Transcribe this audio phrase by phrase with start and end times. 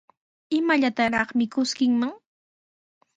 [0.59, 2.11] ¿Imallataraq mikuskiiman?